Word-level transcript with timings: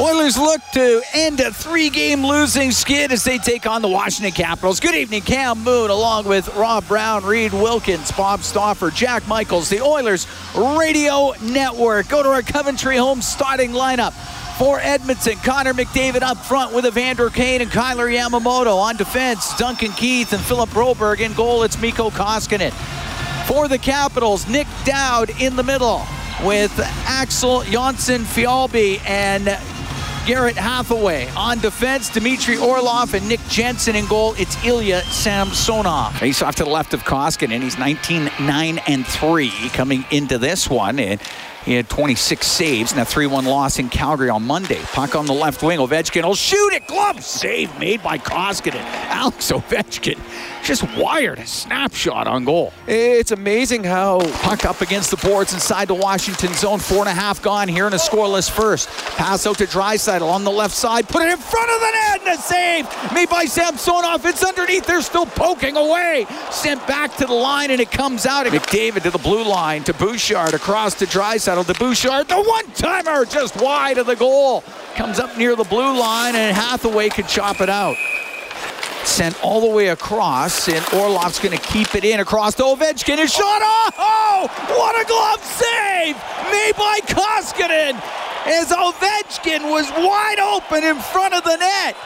Oilers 0.00 0.38
look 0.38 0.60
to 0.72 1.02
end 1.12 1.40
a 1.40 1.52
three-game 1.52 2.24
losing 2.24 2.70
skid 2.70 3.12
as 3.12 3.24
they 3.24 3.36
take 3.36 3.66
on 3.66 3.82
the 3.82 3.88
Washington 3.88 4.32
Capitals. 4.32 4.80
Good 4.80 4.94
evening, 4.94 5.20
Cam 5.20 5.62
Moon, 5.62 5.90
along 5.90 6.24
with 6.24 6.48
Rob 6.56 6.88
Brown, 6.88 7.24
Reed 7.24 7.52
Wilkins, 7.52 8.10
Bob 8.12 8.42
Stauffer, 8.42 8.90
Jack 8.90 9.28
Michaels, 9.28 9.68
the 9.68 9.82
Oilers 9.82 10.26
Radio 10.56 11.34
Network. 11.42 12.08
Go 12.08 12.22
to 12.22 12.30
our 12.30 12.42
Coventry 12.42 12.96
home 12.96 13.20
starting 13.20 13.72
lineup. 13.72 14.12
For 14.56 14.80
Edmonton, 14.80 15.36
Connor 15.38 15.74
McDavid 15.74 16.22
up 16.22 16.38
front 16.38 16.74
with 16.74 16.86
Evander 16.86 17.28
Kane 17.28 17.60
and 17.60 17.70
Kailer 17.70 18.08
Yamamoto. 18.08 18.76
On 18.76 18.96
defense, 18.96 19.54
Duncan 19.56 19.92
Keith 19.92 20.32
and 20.32 20.42
Philip 20.42 20.70
Broberg. 20.70 21.20
In 21.20 21.34
goal, 21.34 21.64
it's 21.64 21.78
Mikko 21.78 22.10
Koskinen. 22.10 22.72
For 23.46 23.68
the 23.68 23.78
Capitals, 23.78 24.48
Nic 24.48 24.66
Dowd 24.84 25.30
in 25.38 25.54
the 25.54 25.62
middle 25.62 26.06
with 26.44 26.72
Axel 27.06 27.60
Jonsson 27.60 28.20
Fjallby 28.20 29.00
and 29.06 29.58
Garnet 30.26 30.56
Hathaway. 30.56 31.28
On 31.36 31.58
defense, 31.58 32.08
Dmitry 32.08 32.56
Orlov 32.56 33.14
and 33.14 33.28
Nick 33.28 33.40
Jensen 33.48 33.96
in 33.96 34.06
goal. 34.06 34.34
It's 34.38 34.62
Ilya 34.64 35.00
Samsonov. 35.02 36.16
Face 36.16 36.42
off 36.42 36.54
to 36.56 36.64
the 36.64 36.70
left 36.70 36.94
of 36.94 37.02
Koskinen. 37.02 37.60
He's 37.60 37.76
19 37.76 38.30
9 38.40 38.78
and 38.86 39.04
3 39.04 39.50
coming 39.70 40.04
into 40.12 40.38
this 40.38 40.70
one. 40.70 41.00
And 41.00 41.20
he 41.64 41.74
had 41.74 41.88
26 41.88 42.44
saves 42.44 42.92
in 42.92 42.98
a 42.98 43.04
3 43.04 43.26
1 43.26 43.44
loss 43.44 43.78
in 43.78 43.88
Calgary 43.88 44.28
on 44.28 44.44
Monday. 44.44 44.80
Puck 44.92 45.14
on 45.14 45.26
the 45.26 45.32
left 45.32 45.62
wing. 45.62 45.78
Ovechkin 45.78 46.24
will 46.24 46.34
shoot 46.34 46.72
it. 46.72 46.86
Glove 46.86 47.22
save 47.22 47.76
made 47.78 48.02
by 48.02 48.18
Koskinen. 48.18 48.74
Alex 49.10 49.50
Ovechkin 49.52 50.18
just 50.64 50.82
wired 50.96 51.38
a 51.38 51.46
snapshot 51.46 52.26
on 52.26 52.44
goal. 52.44 52.72
It's 52.86 53.30
amazing 53.30 53.84
how 53.84 54.20
puck 54.40 54.64
up 54.64 54.80
against 54.80 55.10
the 55.10 55.16
boards 55.16 55.52
inside 55.52 55.88
the 55.88 55.94
Washington 55.94 56.52
zone. 56.54 56.78
Four 56.78 57.00
and 57.00 57.08
a 57.08 57.12
half 57.12 57.42
gone 57.42 57.68
here 57.68 57.86
in 57.86 57.92
a 57.92 57.96
scoreless 57.96 58.50
first. 58.50 58.88
Pass 59.16 59.46
out 59.46 59.58
to 59.58 59.66
On 60.20 60.44
the 60.44 60.50
left 60.50 60.74
side. 60.74 61.08
Put 61.08 61.22
it 61.22 61.30
in 61.30 61.38
front 61.38 61.70
of 61.70 61.80
the 61.80 61.90
net 61.90 62.20
and 62.20 62.38
a 62.38 62.42
save 62.42 63.14
made 63.14 63.30
by 63.30 63.46
Samsonov. 63.46 64.26
It's 64.26 64.44
underneath. 64.44 64.84
They're 64.84 65.00
still 65.00 65.24
poking 65.24 65.78
away. 65.78 66.26
Sent 66.50 66.86
back 66.86 67.16
to 67.16 67.24
the 67.24 67.32
line 67.32 67.70
and 67.70 67.80
it 67.80 67.90
comes 67.90 68.26
out. 68.26 68.44
McDavid 68.44 69.04
to 69.04 69.10
the 69.10 69.16
blue 69.16 69.42
line 69.42 69.84
to 69.84 69.94
Bouchard 69.94 70.52
across 70.52 70.94
to 70.96 71.06
Draisaitl 71.06 71.64
to 71.66 71.74
Bouchard. 71.74 72.28
The 72.28 72.42
one 72.42 72.66
timer 72.72 73.24
just 73.24 73.58
wide 73.58 73.96
of 73.96 74.04
the 74.04 74.16
goal. 74.16 74.62
Comes 74.96 75.18
up 75.18 75.38
near 75.38 75.56
the 75.56 75.64
blue 75.64 75.98
line 75.98 76.36
and 76.36 76.54
Hathaway 76.54 77.08
could 77.08 77.26
chop 77.28 77.62
it 77.62 77.70
out 77.70 77.96
sent 79.04 79.42
all 79.42 79.60
the 79.60 79.66
way 79.66 79.88
across, 79.88 80.68
and 80.68 80.84
Orlov's 80.94 81.40
going 81.40 81.56
to 81.56 81.62
keep 81.64 81.94
it 81.96 82.04
in 82.04 82.20
across 82.20 82.54
to 82.54 82.62
Ovechkin. 82.62 83.18
His 83.18 83.32
shot 83.32 83.60
off! 83.60 83.94
Oh, 83.98 84.46
what 84.78 84.94
a 85.00 85.04
glove 85.06 85.42
save 85.44 86.16
made 86.50 86.76
by 86.76 87.00
Koskinen 87.00 88.21
as 88.46 88.70
Ovechkin 88.70 89.70
was 89.70 89.90
wide 89.90 90.38
open 90.38 90.84
in 90.84 90.98
front 91.00 91.34
of 91.34 91.44
the 91.44 91.56
net. 91.56 91.96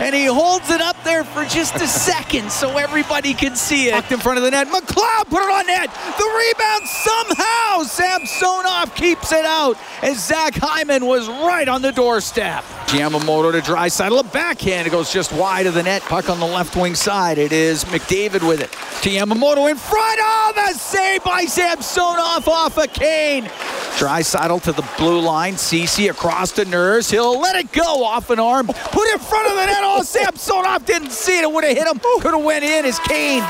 And 0.00 0.14
he 0.14 0.24
holds 0.24 0.70
it 0.70 0.80
up 0.80 0.96
there 1.04 1.22
for 1.22 1.44
just 1.44 1.74
a 1.76 1.86
second 1.86 2.50
so 2.50 2.78
everybody 2.78 3.34
can 3.34 3.54
see 3.56 3.88
it. 3.88 4.10
in 4.10 4.18
front 4.18 4.38
of 4.38 4.44
the 4.44 4.50
net. 4.50 4.68
McLeod 4.68 5.28
put 5.28 5.42
it 5.42 5.50
on 5.50 5.66
net. 5.66 5.90
The 6.18 6.54
rebound 6.54 6.88
somehow. 6.88 7.82
Samsonov 7.82 8.94
keeps 8.94 9.32
it 9.32 9.44
out 9.44 9.76
as 10.02 10.24
Zach 10.24 10.54
Hyman 10.56 11.04
was 11.06 11.28
right 11.28 11.68
on 11.68 11.82
the 11.82 11.92
doorstep. 11.92 12.64
Yamamoto 12.86 13.52
to 13.52 13.60
Draisaitl. 13.60 14.20
A 14.20 14.22
backhand. 14.22 14.86
It 14.86 14.90
goes 14.90 15.12
just 15.12 15.32
wide 15.32 15.66
of 15.66 15.74
the 15.74 15.82
net. 15.82 16.02
Puck 16.02 16.30
on 16.30 16.40
the 16.40 16.46
left 16.46 16.74
wing 16.76 16.94
side. 16.94 17.38
It 17.38 17.52
is 17.52 17.84
McDavid 17.84 18.46
with 18.46 18.60
it. 18.60 18.72
To 19.02 19.10
Yamamoto 19.10 19.70
in 19.70 19.76
front. 19.76 20.18
Oh, 20.20 20.52
the 20.54 20.78
save 20.78 21.22
by 21.24 21.44
Samsonov 21.44 22.48
off 22.48 22.78
a 22.78 22.82
of 22.82 22.92
Kane. 22.92 23.50
Draisaitl 23.98 24.62
to 24.62 24.72
the 24.72 24.88
blue 24.98 25.20
line. 25.20 25.56
Ceci 25.56 26.08
across 26.08 26.52
to 26.52 26.64
Nurse. 26.64 27.10
He'll 27.10 27.38
let 27.38 27.56
it 27.56 27.72
go 27.72 28.04
off 28.04 28.30
an 28.30 28.40
arm. 28.40 28.66
Put 28.66 29.06
it 29.08 29.14
in 29.14 29.20
front 29.20 29.48
of 29.48 29.54
the 29.54 29.66
net. 29.66 29.80
Oh, 29.82 30.02
Samsonov 30.02 30.84
didn't 30.86 31.10
see 31.10 31.38
it. 31.38 31.44
It 31.44 31.52
would 31.52 31.64
have 31.64 31.76
hit 31.76 31.86
him. 31.86 32.00
Could 32.20 32.34
have 32.34 32.44
went 32.44 32.64
in 32.64 32.84
as 32.84 32.98
Kane 33.00 33.42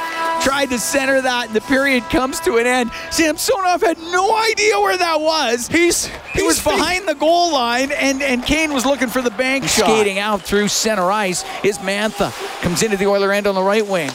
tried 0.43 0.67
to 0.70 0.79
center 0.79 1.20
that. 1.20 1.47
And 1.47 1.57
the 1.57 1.61
period 1.63 2.03
comes 2.05 2.41
to 2.41 2.57
an 2.57 2.67
end. 2.67 2.91
Samsonov 3.11 3.80
had 3.83 3.98
no 3.98 4.36
idea 4.36 4.79
where 4.79 4.97
that 4.97 5.20
was. 5.20 5.69
He's 5.69 6.07
he 6.33 6.42
was 6.42 6.63
behind 6.63 7.07
the 7.07 7.14
goal 7.14 7.53
line, 7.53 7.92
and, 7.92 8.23
and 8.23 8.45
Kane 8.45 8.73
was 8.73 8.85
looking 8.85 9.09
for 9.09 9.23
the 9.23 9.30
bank 9.30 9.64
shot. 9.64 9.86
Skating 9.86 10.19
out 10.19 10.42
through 10.42 10.69
center 10.69 11.11
ice 11.11 11.45
is 11.63 11.79
Mantha. 11.79 12.33
Comes 12.63 12.83
into 12.83 12.97
the 12.97 13.07
Oiler 13.07 13.33
end 13.33 13.47
on 13.47 13.55
the 13.55 13.63
right 13.63 13.86
wing. 13.86 14.11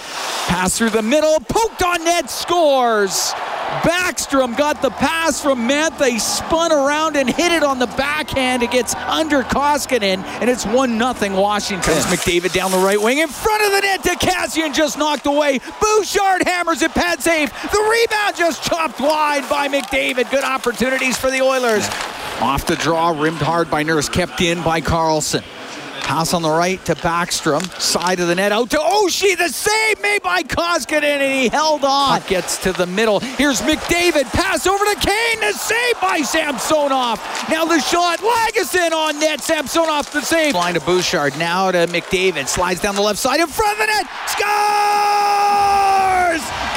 Pass 0.48 0.78
through 0.78 0.90
the 0.92 1.02
middle. 1.02 1.40
Poked 1.40 1.84
on 1.84 2.04
net. 2.04 2.30
Scores. 2.30 3.34
Backstrom 3.84 4.58
got 4.58 4.82
the 4.82 4.90
pass 4.90 5.42
from 5.42 5.68
Mantha. 5.68 6.10
He 6.10 6.20
spun 6.20 6.72
around 6.72 7.16
and 7.18 7.30
hit 7.30 7.52
it 7.52 7.64
on 7.64 7.80
the 7.80 7.88
backhand. 7.88 8.64
It 8.64 8.72
gets 8.72 8.96
under 8.96 9.44
Koskinen, 9.44 10.24
and 10.24 10.50
it's 10.50 10.66
1 10.66 10.98
0 10.98 11.40
Washington. 11.40 11.94
Comes 11.94 12.06
McDavid 12.06 12.54
down 12.54 12.72
the 12.72 12.78
right 12.78 13.02
wing 13.02 13.18
in 13.18 13.28
front 13.28 13.64
of 13.64 13.72
the 13.72 13.82
net 13.82 14.04
to 14.04 14.26
Kassian, 14.26 14.74
just 14.74 14.98
knocked 14.98 15.26
away. 15.26 15.60
Bouchard 15.82 16.44
hammers 16.48 16.82
it, 16.82 16.92
pad 16.92 17.22
save. 17.22 17.52
The 17.52 17.80
rebound 17.92 18.36
just 18.36 18.64
chopped 18.64 19.00
wide 19.00 19.48
by 19.50 19.68
McDavid. 19.68 20.32
Good 20.32 20.44
opportunities 20.44 21.18
for 21.18 21.30
the 21.30 21.42
Oilers. 21.42 21.88
Off 22.40 22.66
the 22.66 22.76
draw, 22.78 23.10
rimmed 23.10 23.42
hard 23.42 23.70
by 23.70 23.84
Nurse, 23.84 24.08
kept 24.08 24.42
in 24.42 24.62
by 24.64 24.80
Carlson. 24.80 25.44
Pass 26.08 26.34
on 26.34 26.42
the 26.42 26.50
right 26.50 26.84
to 26.86 26.96
Backstrom. 26.96 27.62
Side 27.82 28.22
of 28.22 28.30
the 28.30 28.36
net 28.36 28.54
out 28.54 28.70
to 28.70 28.78
Oshie. 28.78 29.38
The 29.38 29.50
save 29.50 30.02
made 30.02 30.24
by 30.24 30.42
Koskinen 30.42 31.04
and 31.04 31.34
he 31.34 31.50
held 31.50 31.84
on. 31.84 32.22
Puck 32.22 32.30
gets 32.30 32.58
to 32.60 32.72
the 32.72 32.86
middle. 32.86 33.20
Here's 33.20 33.60
McDavid. 33.60 34.24
Pass 34.32 34.66
over 34.68 34.86
to 34.86 34.96
Kane. 35.02 35.42
The 35.42 35.52
save 35.52 36.00
by 36.00 36.22
Samsonov. 36.22 37.20
Now 37.50 37.66
the 37.66 37.82
shot. 37.82 38.20
Lagesson 38.20 38.94
on 38.94 39.20
net. 39.20 39.42
Samsonov 39.42 40.10
the 40.14 40.22
save. 40.22 40.54
Line 40.54 40.76
to 40.76 40.80
Bouchard. 40.80 41.38
Now 41.38 41.72
to 41.72 41.86
McDavid. 41.88 42.48
Slides 42.48 42.80
down 42.80 42.96
the 42.96 43.02
left 43.02 43.20
side 43.20 43.42
in 43.42 43.48
front 43.48 43.74
of 43.74 43.80
the 43.80 43.88
net. 43.88 44.08
Scores! 44.28 44.48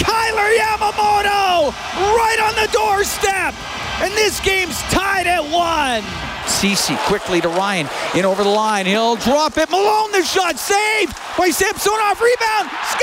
Kailer 0.03 0.51
Yamamoto 0.59 1.71
right 2.19 2.41
on 2.43 2.57
the 2.57 2.69
doorstep. 2.73 3.55
And 4.03 4.13
this 4.15 4.41
game's 4.41 4.83
tied. 4.91 5.11
Ceci 6.61 6.95
quickly 7.07 7.41
to 7.41 7.49
Ryan. 7.49 7.89
In 8.15 8.27
over 8.27 8.45
the 8.45 8.51
line. 8.51 8.85
He'll 8.85 9.17
drop 9.17 9.57
it. 9.57 9.71
Malone 9.71 10.13
the 10.13 10.23
shot. 10.23 10.59
Saved 10.59 11.17
by 11.39 11.49
Samsonov. 11.49 12.21
Rebound. 12.21 12.69
Scores! 12.85 13.01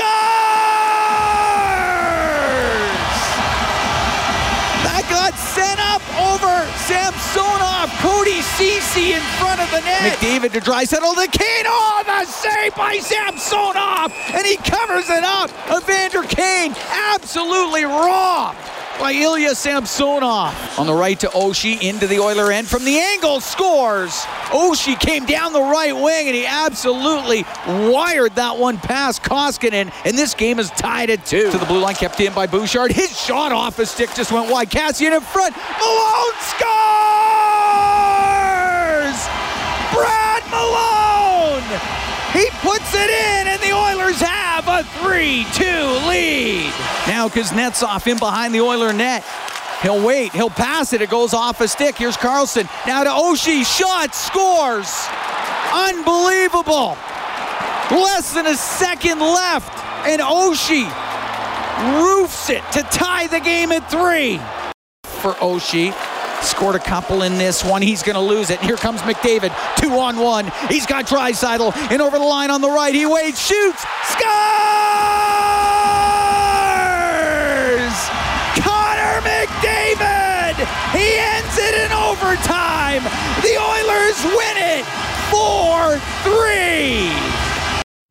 That 4.86 5.02
got 5.10 5.34
sent 5.34 5.82
up 5.90 6.06
over 6.30 6.70
Samsonov. 6.86 7.90
Cody 7.98 8.42
Ceci 8.54 9.14
in 9.14 9.22
front 9.42 9.58
of 9.58 9.68
the 9.72 9.80
net. 9.80 10.06
McDavid 10.06 10.52
to 10.52 10.60
Draisaitl. 10.60 11.16
The 11.16 11.26
Kane. 11.26 11.66
Oh, 11.66 12.04
the 12.06 12.30
save 12.30 12.76
by 12.76 12.98
Samsonov. 12.98 14.14
And 14.38 14.46
he 14.46 14.54
covers 14.58 15.10
it 15.10 15.24
up. 15.24 15.50
Evander 15.66 16.22
Kane 16.22 16.76
absolutely 17.10 17.82
robbed 17.82 18.77
by 18.98 19.12
Ilya 19.12 19.54
Samsonov. 19.54 20.78
On 20.78 20.86
the 20.86 20.94
right 20.94 21.18
to 21.20 21.28
Oshie, 21.28 21.80
into 21.80 22.06
the 22.06 22.18
Oiler 22.18 22.50
end. 22.52 22.66
From 22.66 22.84
the 22.84 22.98
angle, 22.98 23.40
scores. 23.40 24.12
Oshie 24.50 24.98
came 24.98 25.24
down 25.24 25.52
the 25.52 25.60
right 25.60 25.94
wing 25.94 26.26
and 26.26 26.34
he 26.34 26.46
absolutely 26.46 27.44
wired 27.66 28.34
that 28.34 28.58
one 28.58 28.78
past 28.78 29.22
Koskinen. 29.22 29.92
And 30.04 30.16
this 30.16 30.34
game 30.34 30.58
is 30.58 30.70
tied 30.70 31.10
at 31.10 31.24
two. 31.24 31.50
To 31.50 31.58
the 31.58 31.66
blue 31.66 31.80
line, 31.80 31.94
kept 31.94 32.20
in 32.20 32.32
by 32.32 32.46
Bouchard. 32.46 32.92
His 32.92 33.16
shot 33.18 33.52
off 33.52 33.76
the 33.76 33.86
stick 33.86 34.10
just 34.14 34.32
went 34.32 34.50
wide. 34.50 34.70
Kassian 34.70 35.14
in 35.14 35.20
front. 35.20 35.54
Malone 35.56 36.38
scores! 36.40 36.58
Brad 39.94 40.42
Malone! 40.50 41.80
He 42.32 42.48
puts 42.60 42.94
it 42.94 43.10
in, 43.10 43.48
and 43.48 43.60
the 43.62 43.72
Oilers 43.72 44.20
have 44.20 44.47
a 44.78 44.84
3 44.84 45.44
2 45.54 45.64
lead. 46.08 46.72
Now 47.08 47.28
Kuznetsov 47.28 48.06
in 48.06 48.16
behind 48.18 48.54
the 48.54 48.60
Oiler 48.60 48.92
net. 48.92 49.24
He'll 49.82 50.04
wait. 50.04 50.32
He'll 50.32 50.50
pass 50.50 50.92
it. 50.92 51.02
It 51.02 51.10
goes 51.10 51.34
off 51.34 51.60
a 51.60 51.66
stick. 51.66 51.96
Here's 51.96 52.16
Carlson. 52.16 52.68
Now 52.86 53.02
to 53.02 53.10
Oshie. 53.10 53.64
Shot. 53.64 54.14
Scores. 54.14 55.08
Unbelievable. 55.72 56.96
Less 57.90 58.32
than 58.34 58.46
a 58.46 58.54
second 58.54 59.18
left. 59.18 59.76
And 60.06 60.22
Oshie 60.22 60.86
roofs 62.00 62.48
it 62.50 62.62
to 62.72 62.82
tie 62.82 63.26
the 63.26 63.40
game 63.40 63.72
at 63.72 63.90
three. 63.90 64.38
For 65.04 65.32
Oshie. 65.34 65.92
Scored 66.42 66.76
a 66.76 66.80
couple 66.80 67.22
in 67.22 67.36
this 67.36 67.64
one. 67.64 67.82
He's 67.82 68.04
going 68.04 68.14
to 68.14 68.20
lose 68.20 68.50
it. 68.50 68.60
Here 68.60 68.76
comes 68.76 69.00
McDavid. 69.00 69.52
Two 69.76 69.90
on 69.90 70.18
one. 70.18 70.50
He's 70.68 70.86
got 70.86 71.06
Draisaitl 71.06 71.74
and 71.90 72.00
over 72.00 72.16
the 72.16 72.24
line 72.24 72.50
on 72.52 72.60
the 72.60 72.70
right. 72.70 72.94
He 72.94 73.06
waits, 73.06 73.44
shoots, 73.44 73.84
scores! 74.04 74.57
Overtime. 82.96 83.42
The 83.42 83.58
Oilers 83.58 84.24
win 84.24 84.56
it 84.56 84.84
4 85.30 85.98
3. 86.24 87.27